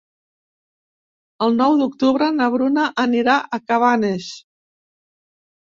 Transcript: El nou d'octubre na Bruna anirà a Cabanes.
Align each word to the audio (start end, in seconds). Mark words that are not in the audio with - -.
El 1.47 1.53
nou 1.59 1.77
d'octubre 1.83 2.31
na 2.39 2.49
Bruna 2.57 2.89
anirà 3.07 3.39
a 3.61 3.65
Cabanes. 3.69 4.35